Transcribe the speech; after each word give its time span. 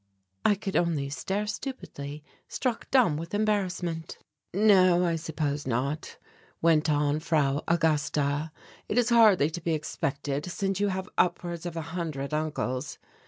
I 0.43 0.55
could 0.55 0.75
only 0.75 1.11
stare 1.11 1.45
stupidly, 1.45 2.23
struck 2.47 2.89
dumb 2.89 3.17
with 3.17 3.35
embarrassment. 3.35 4.17
"No, 4.51 5.05
I 5.05 5.15
suppose 5.15 5.67
not," 5.67 6.17
went 6.59 6.89
on 6.89 7.19
Frau 7.19 7.63
Augusta, 7.67 8.51
"it 8.89 8.97
is 8.97 9.09
hardly 9.09 9.51
to 9.51 9.61
be 9.61 9.75
expected 9.75 10.47
since 10.47 10.79
you 10.79 10.87
have 10.87 11.07
upwards 11.19 11.67
of 11.67 11.75
a 11.77 11.81
hundred 11.93 12.33
uncles." 12.33 12.97